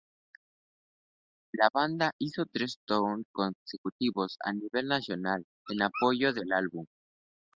La 1.53 1.69
banda 1.71 2.15
hizo 2.17 2.47
tres 2.47 2.79
tours 2.85 3.23
consecutivos 3.31 4.35
a 4.43 4.51
nivel 4.51 4.87
nacional 4.87 5.45
en 5.69 5.81
apoyo 5.83 6.33
del 6.33 6.53
álbum. 6.53 6.87